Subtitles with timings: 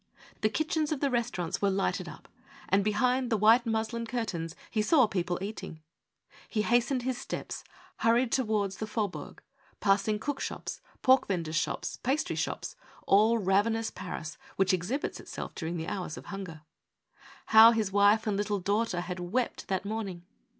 [0.41, 2.27] The kitchens of the restaurants were lighted up
[2.69, 5.83] and, behind the white muslin curtains, he saw people eating.
[6.49, 7.63] He hastened his steps,
[7.97, 9.77] hurried towards the fau 328 OUT OF WORK.
[9.77, 12.75] bourg, passing cook sliops, pork venders' shops, pastry shops,
[13.05, 16.61] all ravenous Paris, which exhibits itself during the hours of hunger.
[17.53, 20.25] How his wife and little daughter had wept that morn ing!